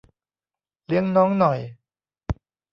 [0.85, 1.59] เลี้ยงน้องหน่อย